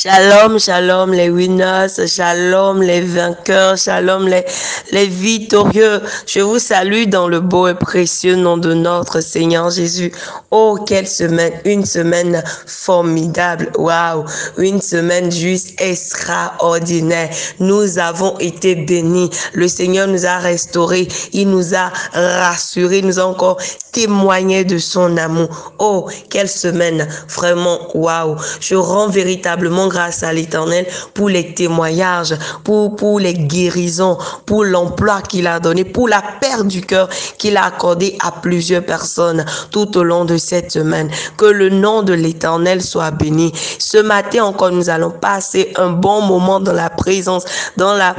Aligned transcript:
Shalom, 0.00 0.60
shalom 0.60 1.12
les 1.12 1.28
winners, 1.28 2.06
shalom 2.06 2.82
les 2.82 3.00
vainqueurs, 3.00 3.76
shalom 3.76 4.28
les, 4.28 5.06
victorieux. 5.08 6.00
Je 6.24 6.38
vous 6.38 6.60
salue 6.60 7.06
dans 7.06 7.26
le 7.26 7.40
beau 7.40 7.66
et 7.66 7.74
précieux 7.74 8.36
nom 8.36 8.58
de 8.58 8.74
notre 8.74 9.20
Seigneur 9.20 9.70
Jésus. 9.70 10.12
Oh, 10.52 10.78
quelle 10.86 11.08
semaine, 11.08 11.52
une 11.64 11.84
semaine 11.84 12.44
formidable. 12.66 13.72
Waouh, 13.76 14.24
une 14.58 14.80
semaine 14.80 15.32
juste 15.32 15.80
extraordinaire. 15.80 17.30
Nous 17.58 17.98
avons 17.98 18.38
été 18.38 18.76
bénis. 18.76 19.30
Le 19.52 19.66
Seigneur 19.66 20.06
nous 20.06 20.26
a 20.26 20.38
restaurés. 20.38 21.08
Il 21.32 21.50
nous 21.50 21.74
a 21.74 21.90
rassurés. 22.12 23.02
Nous 23.02 23.18
a 23.18 23.24
encore 23.24 23.58
témoigné 23.90 24.64
de 24.64 24.78
son 24.78 25.16
amour. 25.16 25.72
Oh, 25.80 26.08
quelle 26.30 26.48
semaine. 26.48 27.08
Vraiment, 27.28 27.80
waouh. 27.96 28.36
Je 28.60 28.76
rends 28.76 29.08
véritablement 29.08 29.87
grâce 29.88 30.22
à 30.22 30.32
l'Éternel 30.32 30.86
pour 31.14 31.28
les 31.28 31.54
témoignages, 31.54 32.34
pour, 32.64 33.20
les 33.20 33.34
guérisons, 33.34 34.18
pour 34.46 34.64
l'emploi 34.64 35.22
qu'il 35.22 35.46
a 35.46 35.60
donné, 35.60 35.84
pour 35.84 36.08
la 36.08 36.22
paix 36.40 36.64
du 36.64 36.80
cœur 36.80 37.08
qu'il 37.38 37.56
a 37.56 37.64
accordé 37.64 38.16
à 38.20 38.32
plusieurs 38.32 38.84
personnes 38.84 39.44
tout 39.70 39.96
au 39.96 40.02
long 40.02 40.24
de 40.24 40.36
cette 40.36 40.72
semaine. 40.72 41.10
Que 41.36 41.46
le 41.46 41.68
nom 41.70 42.02
de 42.02 42.12
l'Éternel 42.12 42.82
soit 42.82 43.10
béni. 43.10 43.52
Ce 43.78 43.98
matin 43.98 44.44
encore, 44.44 44.70
nous 44.70 44.90
allons 44.90 45.10
passer 45.10 45.72
un 45.76 45.90
bon 45.90 46.20
moment 46.22 46.60
dans 46.60 46.72
la 46.72 46.90
présence, 46.90 47.44
dans 47.76 47.94
la 47.94 48.14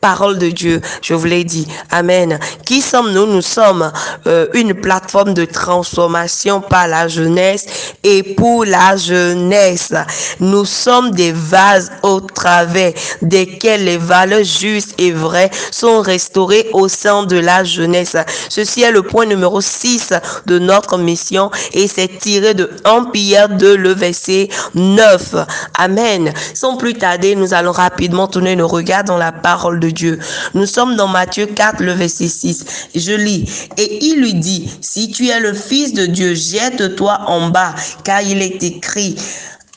parole 0.00 0.38
de 0.38 0.48
Dieu. 0.48 0.80
Je 1.02 1.14
vous 1.14 1.26
l'ai 1.26 1.44
dit. 1.44 1.66
Amen. 1.90 2.38
Qui 2.64 2.80
sommes-nous? 2.80 3.26
Nous 3.26 3.42
sommes 3.42 3.92
euh, 4.26 4.46
une 4.54 4.74
plateforme 4.74 5.34
de 5.34 5.44
transformation 5.44 6.60
par 6.60 6.88
la 6.88 7.08
jeunesse 7.08 7.66
et 8.02 8.22
pour 8.22 8.64
la 8.64 8.96
jeunesse. 8.96 9.92
Nous 10.40 10.64
sommes 10.64 11.10
des 11.10 11.32
vases 11.32 11.92
au 12.02 12.20
travers 12.20 12.92
desquels 13.22 13.84
les 13.84 13.98
valeurs 13.98 14.44
justes 14.44 14.94
et 14.98 15.12
vraies 15.12 15.50
sont 15.70 16.00
restaurées 16.00 16.68
au 16.72 16.88
sein 16.88 17.24
de 17.24 17.36
la 17.36 17.64
jeunesse. 17.64 18.16
Ceci 18.48 18.82
est 18.82 18.92
le 18.92 19.02
point 19.02 19.26
numéro 19.26 19.60
6 19.60 20.14
de 20.46 20.58
notre 20.58 20.96
mission 20.96 21.50
et 21.72 21.88
c'est 21.88 22.18
tiré 22.18 22.54
de 22.54 22.70
1 22.84 23.04
Pierre 23.12 23.48
de 23.48 23.68
le 23.68 23.92
verset 23.92 24.48
9. 24.74 25.34
Amen. 25.76 26.32
Sans 26.54 26.76
plus 26.76 26.94
tarder, 26.94 27.34
nous 27.34 27.52
allons 27.52 27.72
rapidement 27.72 28.26
tourner 28.26 28.56
nos 28.56 28.68
regards 28.68 29.04
dans 29.04 29.18
la 29.18 29.32
parole 29.32 29.78
de 29.80 29.89
Dieu. 29.92 30.18
Nous 30.54 30.66
sommes 30.66 30.96
dans 30.96 31.08
Matthieu 31.08 31.46
4, 31.46 31.82
le 31.82 31.92
verset 31.92 32.28
6. 32.28 32.88
Je 32.94 33.12
lis. 33.12 33.44
Et 33.76 34.04
il 34.04 34.20
lui 34.20 34.34
dit, 34.34 34.68
si 34.80 35.10
tu 35.10 35.28
es 35.28 35.40
le 35.40 35.54
Fils 35.54 35.92
de 35.92 36.06
Dieu, 36.06 36.34
jette-toi 36.34 37.20
en 37.26 37.50
bas, 37.50 37.74
car 38.04 38.22
il 38.22 38.42
est 38.42 38.62
écrit, 38.62 39.16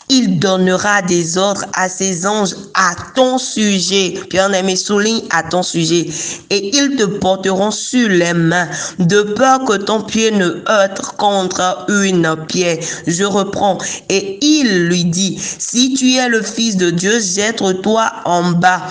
il 0.09 0.38
donnera 0.38 1.02
des 1.02 1.38
ordres 1.38 1.66
à 1.73 1.89
ses 1.89 2.28
anges 2.28 2.55
à 2.73 2.94
ton 3.16 3.38
sujet. 3.38 4.14
Bien-aimé, 4.30 4.75
souligne 4.75 5.22
à 5.30 5.44
ton 5.44 5.64
sujet. 5.64 6.08
Et 6.50 6.75
ils 6.75 6.95
te 6.98 7.03
porteront 7.03 7.72
sur 7.72 8.09
les 8.09 8.33
mains, 8.33 8.67
de 9.00 9.22
peur 9.22 9.64
que 9.66 9.77
ton 9.77 10.02
pied 10.02 10.31
ne 10.31 10.61
heurte 10.70 11.02
contre 11.17 11.86
une 11.89 12.36
pierre. 12.48 12.77
Je 13.08 13.23
reprends. 13.23 13.77
Et 14.09 14.38
il 14.45 14.88
lui 14.88 15.05
dit, 15.05 15.39
si 15.39 15.94
tu 15.94 16.14
es 16.16 16.27
le 16.27 16.42
Fils 16.42 16.77
de 16.77 16.89
Dieu, 16.89 17.20
jette-toi 17.20 18.11
en 18.25 18.52
bas 18.52 18.83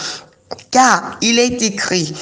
car 0.70 1.18
il 1.20 1.38
est 1.38 1.62
écrit, 1.62 2.14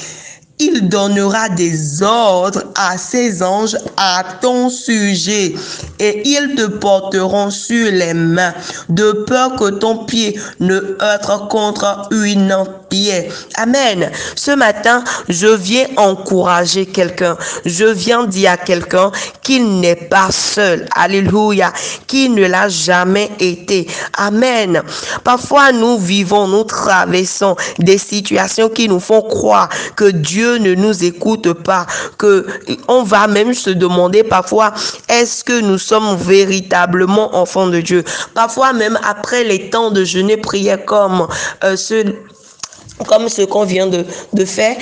il 0.61 0.89
donnera 0.89 1.49
des 1.49 2.03
ordres 2.03 2.63
à 2.75 2.95
ses 2.95 3.41
anges 3.41 3.75
à 3.97 4.23
ton 4.41 4.69
sujet 4.69 5.55
et 5.97 6.21
ils 6.23 6.53
te 6.55 6.67
porteront 6.67 7.49
sur 7.49 7.91
les 7.91 8.13
mains 8.13 8.53
de 8.89 9.11
peur 9.27 9.55
que 9.55 9.71
ton 9.71 10.05
pied 10.05 10.39
ne 10.59 10.95
heurte 11.01 11.49
contre 11.49 12.07
une 12.11 12.55
pierre. 12.89 13.31
Amen. 13.55 14.11
Ce 14.35 14.51
matin, 14.51 15.03
je 15.29 15.47
viens 15.47 15.87
encourager 15.97 16.85
quelqu'un. 16.85 17.37
Je 17.65 17.85
viens 17.85 18.25
dire 18.25 18.51
à 18.51 18.57
quelqu'un 18.57 19.11
qu'il 19.41 19.79
n'est 19.79 19.95
pas 19.95 20.29
seul. 20.31 20.87
Alléluia. 20.95 21.73
Qu'il 22.05 22.35
ne 22.35 22.45
l'a 22.45 22.69
jamais 22.69 23.31
été. 23.39 23.87
Amen. 24.17 24.81
Parfois, 25.23 25.71
nous 25.71 25.97
vivons, 25.97 26.47
nous 26.47 26.65
traversons 26.65 27.55
des 27.79 27.97
situations 27.97 28.69
qui 28.69 28.87
nous 28.89 28.99
font 28.99 29.21
croire 29.21 29.69
que 29.95 30.05
Dieu 30.11 30.50
ne 30.57 30.75
nous 30.75 31.03
écoute 31.03 31.53
pas, 31.53 31.85
que 32.17 32.45
on 32.87 33.03
va 33.03 33.27
même 33.27 33.53
se 33.53 33.69
demander 33.69 34.23
parfois 34.23 34.73
est-ce 35.09 35.43
que 35.43 35.59
nous 35.61 35.77
sommes 35.77 36.15
véritablement 36.17 37.35
enfants 37.35 37.67
de 37.67 37.81
Dieu? 37.81 38.03
Parfois 38.33 38.73
même 38.73 38.97
après 39.03 39.43
les 39.43 39.69
temps 39.69 39.91
de 39.91 40.03
jeûne 40.03 40.29
et 40.29 40.37
prière 40.37 40.83
comme 40.85 41.27
euh, 41.63 41.75
ce 41.75 42.03
comme 43.07 43.29
ce 43.29 43.41
qu'on 43.43 43.63
vient 43.63 43.87
de, 43.87 44.05
de 44.33 44.45
faire, 44.45 44.75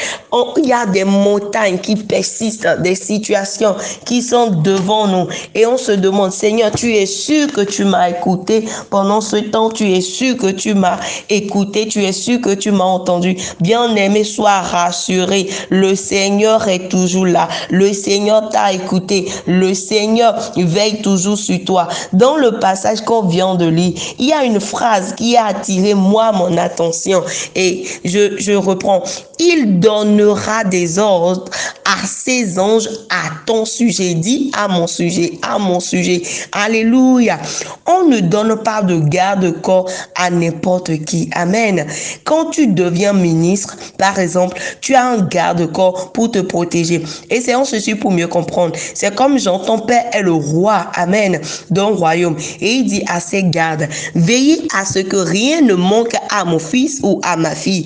il 0.57 0.67
y 0.67 0.73
a 0.73 0.85
des 0.85 1.03
montagnes 1.03 1.79
qui 1.79 1.95
persistent, 1.95 2.81
des 2.81 2.95
situations 2.95 3.75
qui 4.05 4.21
sont 4.21 4.49
devant 4.49 5.07
nous. 5.07 5.27
Et 5.55 5.65
on 5.65 5.77
se 5.77 5.91
demande, 5.91 6.31
Seigneur, 6.31 6.71
tu 6.71 6.93
es 6.95 7.05
sûr 7.05 7.51
que 7.51 7.61
tu 7.61 7.85
m'as 7.85 8.09
écouté 8.09 8.65
pendant 8.89 9.21
ce 9.21 9.38
temps, 9.38 9.69
tu 9.69 9.91
es 9.91 10.01
sûr 10.01 10.38
que 10.38 10.47
tu 10.47 10.73
m'as 10.73 10.99
écouté, 11.29 11.88
tu 11.88 12.03
es 12.03 12.11
sûr 12.11 12.41
que 12.41 12.53
tu 12.53 12.71
m'as 12.71 12.83
entendu. 12.83 13.35
Bien-aimé, 13.59 14.23
sois 14.23 14.59
rassuré. 14.59 15.49
Le 15.69 15.95
Seigneur 15.95 16.67
est 16.67 16.89
toujours 16.89 17.25
là. 17.25 17.47
Le 17.69 17.93
Seigneur 17.93 18.49
t'a 18.49 18.73
écouté. 18.73 19.31
Le 19.47 19.73
Seigneur 19.73 20.35
veille 20.55 21.01
toujours 21.01 21.38
sur 21.38 21.63
toi. 21.65 21.88
Dans 22.13 22.35
le 22.35 22.59
passage 22.59 23.01
qu'on 23.01 23.23
vient 23.23 23.55
de 23.55 23.65
lire, 23.65 23.93
il 24.19 24.27
y 24.27 24.33
a 24.33 24.43
une 24.43 24.59
phrase 24.59 25.13
qui 25.15 25.38
a 25.38 25.47
attiré 25.47 25.93
moi 25.93 26.31
mon 26.31 26.57
attention. 26.57 27.23
Et 27.55 27.85
je, 28.03 28.55
reprends. 28.55 29.03
Il 29.39 29.79
donnera 29.79 30.63
des 30.63 31.00
ordres 31.00 31.45
à 31.85 32.05
ses 32.05 32.59
anges 32.59 32.89
à 33.09 33.29
ton 33.45 33.66
sujet. 33.66 34.13
Dit 34.13 34.51
à 34.55 34.67
mon 34.67 34.88
sujet, 34.88 35.33
à 35.41 35.57
mon 35.57 35.79
sujet. 35.79 36.22
Alléluia. 36.51 37.39
On 37.85 38.05
ne 38.05 38.19
donne 38.19 38.61
pas 38.63 38.81
de 38.81 39.00
garde-corps 39.00 39.89
à 40.16 40.29
n'importe 40.29 41.05
qui. 41.05 41.29
Amen. 41.33 41.85
Quand 42.23 42.51
tu 42.51 42.67
deviens 42.67 43.13
ministre, 43.13 43.77
par 43.97 44.19
exemple, 44.19 44.59
tu 44.81 44.95
as 44.95 45.06
un 45.06 45.21
garde-corps 45.21 46.11
pour 46.11 46.31
te 46.31 46.39
protéger. 46.39 47.03
Et 47.29 47.41
c'est 47.41 47.56
en 47.56 47.66
ceci 47.66 47.95
pour 47.95 48.11
mieux 48.11 48.27
comprendre. 48.27 48.73
C'est 48.94 49.13
comme 49.16 49.39
Jean, 49.39 49.59
ton 49.59 49.79
père 49.79 50.06
est 50.13 50.21
le 50.21 50.33
roi. 50.33 50.88
Amen. 50.95 51.39
D'un 51.69 51.85
royaume. 51.85 52.35
Et 52.61 52.71
il 52.73 52.85
dit 52.85 53.03
à 53.07 53.19
ses 53.19 53.44
gardes, 53.44 53.88
veillez 54.16 54.67
à 54.75 54.85
ce 54.85 55.00
que 55.00 55.17
rien 55.17 55.61
ne 55.61 55.73
manque 55.73 56.16
à 56.29 56.45
mon 56.45 56.59
fils 56.59 57.00
ou 57.03 57.19
à 57.23 57.35
ma 57.35 57.56
fille. 57.56 57.78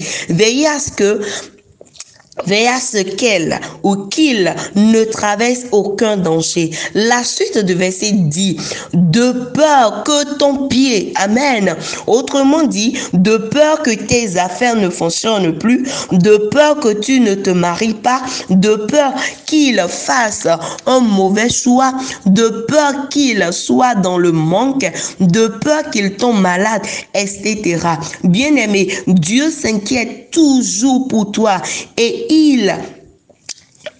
À 0.65 0.79
ce 0.79 0.91
que 0.91 1.21
Veillez 2.45 2.67
à 2.67 2.79
ce 2.79 2.97
qu'elle 2.97 3.59
ou 3.83 3.95
qu'il 4.07 4.53
ne 4.75 5.03
traverse 5.03 5.65
aucun 5.71 6.17
danger. 6.17 6.71
La 6.95 7.23
suite 7.23 7.59
du 7.59 7.75
verset 7.75 8.11
dit, 8.11 8.57
de 8.93 9.31
peur 9.53 10.03
que 10.03 10.35
ton 10.37 10.67
pied, 10.67 11.13
amen. 11.15 11.75
Autrement 12.07 12.63
dit, 12.63 12.97
de 13.13 13.37
peur 13.37 13.83
que 13.83 13.91
tes 13.91 14.37
affaires 14.37 14.75
ne 14.75 14.89
fonctionnent 14.89 15.57
plus, 15.57 15.87
de 16.11 16.49
peur 16.51 16.79
que 16.79 16.93
tu 16.93 17.19
ne 17.19 17.35
te 17.35 17.51
maries 17.51 17.93
pas, 17.93 18.21
de 18.49 18.75
peur 18.75 19.13
qu'il 19.45 19.79
fasse 19.87 20.47
un 20.87 20.99
mauvais 20.99 21.49
choix, 21.49 21.93
de 22.25 22.65
peur 22.67 23.09
qu'il 23.09 23.47
soit 23.51 23.95
dans 23.95 24.17
le 24.17 24.31
manque, 24.31 24.91
de 25.19 25.47
peur 25.47 25.89
qu'il 25.91 26.15
tombe 26.15 26.41
malade, 26.41 26.81
etc. 27.13 27.77
Bien 28.23 28.55
aimé, 28.55 28.91
Dieu 29.07 29.51
s'inquiète 29.51 30.22
toujours 30.33 31.07
pour 31.07 31.31
toi 31.31 31.61
et 31.95 32.25
il 32.29 32.75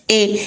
et 0.09 0.39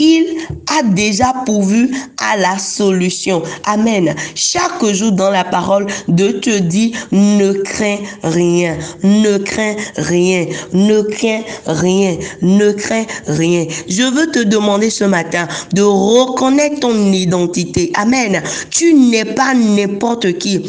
il 0.00 0.24
a 0.66 0.82
déjà 0.82 1.32
pourvu 1.44 1.90
à 2.18 2.36
la 2.36 2.58
solution. 2.58 3.42
Amen. 3.64 4.14
Chaque 4.34 4.82
jour 4.92 5.12
dans 5.12 5.30
la 5.30 5.44
parole 5.44 5.86
de 6.08 6.30
te 6.30 6.58
dit, 6.58 6.94
ne 7.12 7.52
crains 7.52 7.98
rien, 8.22 8.78
ne 9.02 9.36
crains 9.36 9.76
rien, 9.96 10.46
ne 10.72 11.02
crains 11.02 11.42
rien, 11.66 12.16
ne 12.40 12.72
crains 12.72 13.04
rien. 13.26 13.66
Je 13.88 14.02
veux 14.02 14.30
te 14.30 14.42
demander 14.42 14.88
ce 14.88 15.04
matin 15.04 15.46
de 15.74 15.82
reconnaître 15.82 16.80
ton 16.80 17.12
identité. 17.12 17.92
Amen. 17.94 18.42
Tu 18.70 18.94
n'es 18.94 19.26
pas 19.26 19.54
n'importe 19.54 20.38
qui 20.38 20.62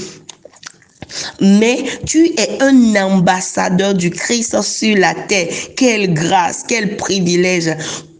mais 1.39 1.83
tu 2.05 2.25
es 2.37 2.61
un 2.61 2.95
ambassadeur 2.95 3.93
du 3.93 4.09
Christ 4.09 4.61
sur 4.61 4.97
la 4.97 5.13
terre. 5.13 5.47
Quelle 5.75 6.13
grâce, 6.13 6.63
quel 6.67 6.97
privilège. 6.97 7.75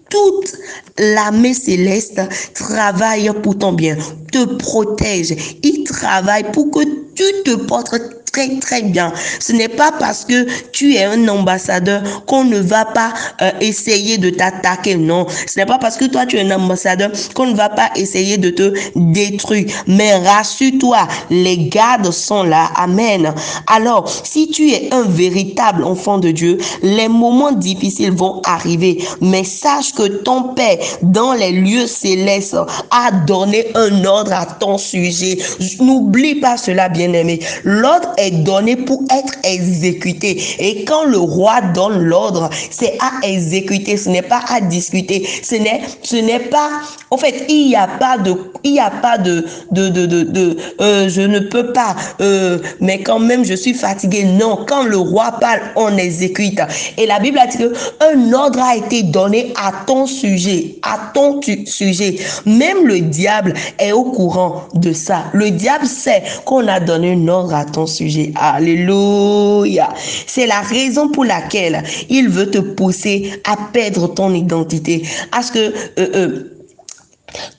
Toute 0.10 0.56
l'armée 0.98 1.54
céleste 1.54 2.22
travaille 2.54 3.32
pour 3.42 3.58
ton 3.58 3.72
bien, 3.72 3.98
te 4.32 4.44
protège. 4.58 5.34
Il 5.64 5.84
travaille 5.86 6.44
pour 6.52 6.70
que 6.72 6.84
tu 7.16 7.24
te 7.46 7.56
portes 7.56 8.21
très 8.32 8.60
très 8.60 8.82
bien. 8.84 9.12
Ce 9.40 9.52
n'est 9.52 9.68
pas 9.68 9.92
parce 10.00 10.26
que 10.26 10.48
tu 10.72 10.94
es 10.96 11.04
un 11.04 11.28
ambassadeur 11.28 12.26
qu'on 12.26 12.44
ne 12.44 12.60
va 12.60 12.86
pas 12.86 13.14
euh, 13.42 13.52
essayer 13.60 14.18
de 14.18 14.30
t'attaquer. 14.30 14.96
Non, 14.96 15.26
ce 15.48 15.60
n'est 15.60 15.66
pas 15.66 15.78
parce 15.78 15.98
que 15.98 16.06
toi 16.06 16.26
tu 16.26 16.38
es 16.38 16.42
un 16.42 16.52
ambassadeur 16.52 17.12
qu'on 17.36 17.48
ne 17.48 17.56
va 17.56 17.70
pas 17.70 17.90
essayer 17.96 18.38
de 18.38 18.50
te 18.50 18.74
détruire. 18.96 19.66
Mais 19.88 20.16
rassure-toi, 20.18 21.08
les 21.30 21.58
gardes 21.58 22.12
sont 22.12 22.44
là. 22.44 22.72
Amen. 22.76 23.34
Alors, 23.68 24.10
si 24.24 24.50
tu 24.50 24.72
es 24.72 24.94
un 24.94 25.04
véritable 25.04 25.84
enfant 25.84 26.18
de 26.18 26.32
Dieu, 26.32 26.58
les 26.82 27.08
moments 27.08 27.52
difficiles 27.52 28.12
vont 28.12 28.42
arriver. 28.46 29.04
Mais 29.22 29.44
sache 29.44 29.94
que 29.94 30.08
ton 30.08 30.54
Père 30.54 30.78
dans 31.02 31.34
les 31.34 31.52
lieux 31.52 31.88
célestes 31.88 32.56
a 32.90 33.12
donné 33.26 33.68
un 33.76 34.04
ordre 34.06 34.34
à 34.34 34.46
ton 34.46 34.78
sujet. 34.78 35.38
N'oublie 35.80 36.36
pas 36.36 36.58
cela, 36.58 36.90
bien-aimé. 36.90 37.40
L'ordre 37.64 38.14
est 38.22 38.32
donné 38.32 38.76
pour 38.76 39.02
être 39.12 39.34
exécuté. 39.44 40.42
Et 40.60 40.84
quand 40.86 41.06
le 41.06 41.18
roi 41.18 41.62
donne 41.74 42.00
l'ordre, 42.04 42.50
c'est 42.70 42.98
à 43.00 43.28
exécuter, 43.28 43.98
ce 43.98 44.10
n'est 44.10 44.22
pas 44.22 44.42
à 44.48 44.62
discuter. 44.62 45.28
Ce 45.44 45.56
n'est, 45.56 45.82
ce 46.04 46.16
n'est 46.16 46.40
pas, 46.40 46.70
en 47.10 47.18
fait, 47.18 47.46
il 47.50 47.68
n'y 47.68 47.76
a 47.76 47.88
pas 47.88 48.18
de, 48.18 48.36
il 48.64 48.74
n'y 48.74 48.80
a 48.80 48.92
pas 48.92 49.18
de, 49.18 49.46
de, 49.72 49.90
de, 49.90 50.06
de, 50.06 50.24
de 50.24 50.58
euh, 50.80 51.10
je 51.10 51.22
ne 51.22 51.40
peux 51.40 51.74
pas, 51.74 51.96
euh, 52.22 52.60
mais 52.80 53.00
quand 53.00 53.20
même 53.20 53.44
je 53.44 53.54
suis 53.54 53.74
fatigué. 53.74 54.24
Non, 54.24 54.60
quand 54.68 54.84
le 54.84 54.98
roi 54.98 55.32
parle, 55.40 55.62
on 55.76 55.98
exécute. 55.98 56.60
Et 56.98 57.06
la 57.06 57.20
Bible 57.20 57.40
a 57.40 57.48
dit 57.48 57.58
que 57.58 57.74
un 58.14 58.34
ordre 58.34 58.60
a 58.62 58.76
été 58.76 59.04
donné 59.04 59.54
à 59.56 59.72
ton 59.86 60.06
sujet, 60.06 60.76
à 60.84 61.12
ton 61.14 61.40
sujet. 61.66 62.18
Même 62.46 62.86
le 62.86 63.00
diable 63.02 63.54
est 63.80 63.92
au 63.92 64.04
courant 64.04 64.64
de 64.74 64.94
ça. 64.94 65.24
Le 65.34 65.52
diable 65.52 65.86
sait 65.86 66.24
qu'on 66.46 66.68
a 66.68 66.80
donné 66.80 67.14
un 67.14 67.28
ordre 67.28 67.54
à 67.54 67.66
ton 67.66 67.86
sujet. 67.88 68.11
Alléluia. 68.36 69.94
C'est 70.28 70.48
la 70.48 70.62
raison 70.62 71.10
pour 71.10 71.26
laquelle 71.26 71.84
il 72.10 72.30
veut 72.30 72.50
te 72.50 72.60
pousser 72.60 73.42
à 73.44 73.56
perdre 73.72 74.14
ton 74.14 74.34
identité. 74.34 75.04
À 75.32 75.42
ce 75.42 75.52
que 75.52 75.60
euh, 75.60 75.72
euh, 75.98 76.61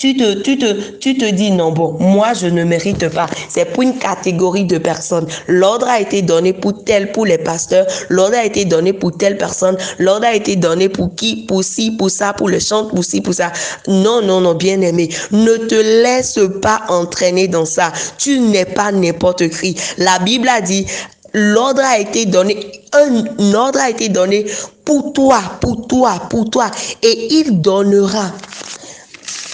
tu 0.03 0.17
te, 0.17 1.31
dis 1.31 1.53
non, 1.53 1.71
bon, 1.71 1.97
moi 2.01 2.33
je 2.35 2.49
ne 2.49 2.65
mérite 2.65 3.09
pas. 3.11 3.29
C'est 3.49 3.67
pour 3.67 3.85
une 3.85 3.97
catégorie 3.99 4.65
de 4.65 4.79
personnes. 4.79 5.29
L'ordre 5.47 5.87
a 5.87 6.01
été 6.01 6.23
donné 6.23 6.53
pour 6.53 6.83
tel, 6.83 7.13
pour 7.13 7.25
les 7.25 7.39
pasteurs. 7.39 7.87
L'ordre 8.09 8.37
a 8.37 8.45
été 8.45 8.65
donné 8.65 8.93
pour 8.93 9.17
telle 9.17 9.39
personne. 9.39 9.77
L'ordre 10.01 10.27
a 10.27 10.35
été 10.35 10.57
donné 10.57 10.89
pour 10.89 11.15
qui, 11.15 11.47
pour 11.47 11.63
ci, 11.63 11.93
pour 11.93 12.11
ça, 12.11 12.33
pour 12.33 12.49
le 12.49 12.59
chant, 12.59 12.87
pour 12.87 13.05
ci, 13.05 13.21
pour 13.21 13.35
ça. 13.35 13.53
Non, 13.87 14.21
non, 14.23 14.41
non, 14.41 14.55
bien 14.55 14.81
aimé. 14.81 15.09
Ne 15.31 15.57
te 15.57 15.77
laisse 15.77 16.41
pas 16.61 16.83
entraîner 16.89 17.47
dans 17.47 17.65
ça. 17.65 17.93
Tu 18.19 18.41
n'es 18.41 18.65
pas 18.65 18.91
n'importe 18.91 19.51
qui. 19.51 19.77
La 19.99 20.19
Bible 20.19 20.49
a 20.49 20.61
dit, 20.61 20.85
l'ordre 21.33 21.83
a 21.85 22.01
été 22.01 22.27
donné, 22.27 22.83
un 22.93 23.55
ordre 23.55 23.79
a 23.79 23.91
été 23.91 24.09
donné 24.09 24.47
pour 24.85 25.13
toi, 25.13 25.41
pour 25.61 25.87
toi, 25.87 26.15
pour 26.29 26.51
toi. 26.51 26.73
Et 27.03 27.35
il 27.35 27.61
donnera 27.61 28.33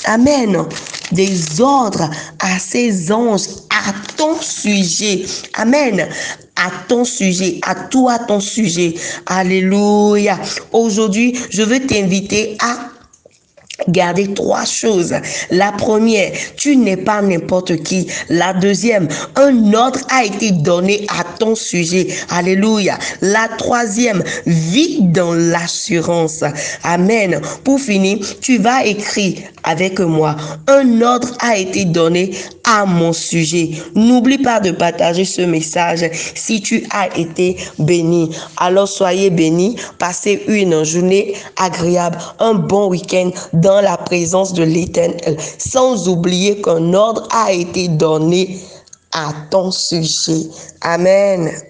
Amen. 0.09 0.65
Des 1.13 1.61
ordres 1.61 2.09
à 2.41 2.59
ses 2.59 3.13
anges, 3.13 3.47
à 3.69 3.93
ton 4.17 4.41
sujet. 4.41 5.27
Amen. 5.55 6.09
À 6.57 6.71
ton 6.89 7.05
sujet, 7.05 7.61
à 7.63 7.75
toi 7.75 8.19
ton 8.19 8.41
sujet. 8.41 8.95
Alléluia. 9.27 10.39
Aujourd'hui, 10.73 11.39
je 11.51 11.63
veux 11.63 11.87
t'inviter 11.87 12.57
à 12.61 12.98
Gardez 13.87 14.35
trois 14.35 14.65
choses. 14.65 15.15
La 15.51 15.71
première, 15.71 16.33
tu 16.57 16.77
n'es 16.77 16.97
pas 16.97 17.23
n'importe 17.23 17.77
qui. 17.85 18.09
La 18.29 18.53
deuxième, 18.53 19.07
un 19.37 19.73
ordre 19.73 20.01
a 20.11 20.25
été 20.25 20.51
donné 20.51 21.07
à 21.17 21.23
ton 21.39 21.55
sujet. 21.55 22.09
Alléluia. 22.29 22.99
La 23.21 23.49
troisième, 23.57 24.25
vis 24.47 24.99
dans 25.03 25.33
l'assurance. 25.33 26.43
Amen. 26.83 27.41
Pour 27.63 27.79
finir, 27.79 28.19
tu 28.41 28.59
vas 28.59 28.85
écrire 28.85 29.39
avec 29.63 30.01
moi. 30.01 30.35
Un 30.67 31.01
ordre 31.01 31.29
a 31.41 31.57
été 31.57 31.85
donné 31.85 32.33
à 32.65 32.85
mon 32.85 33.13
sujet. 33.13 33.71
N'oublie 33.95 34.39
pas 34.39 34.61
de 34.61 34.73
partager 34.73 35.25
ce 35.25 35.43
message 35.43 36.05
si 36.35 36.61
tu 36.61 36.85
as 36.91 37.17
été 37.17 37.57
béni. 37.79 38.31
Alors 38.57 38.89
soyez 38.89 39.31
bénis. 39.31 39.77
Passez 39.99 40.43
une 40.49 40.85
journée 40.85 41.35
agréable, 41.57 42.19
un 42.41 42.55
bon 42.55 42.89
week-end 42.89 43.31
la 43.81 43.97
présence 43.97 44.53
de 44.53 44.63
l'Éternel, 44.63 45.37
sans 45.59 46.09
oublier 46.09 46.61
qu'un 46.61 46.93
ordre 46.95 47.27
a 47.31 47.53
été 47.53 47.89
donné 47.89 48.59
à 49.13 49.33
ton 49.51 49.71
sujet. 49.71 50.49
Amen. 50.83 51.51